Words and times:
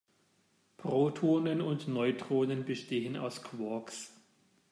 Protonen 0.77 1.61
und 1.61 1.87
Neutronen 1.87 2.65
bestehen 2.65 3.15
aus 3.17 3.43
Quarks. 3.43 4.11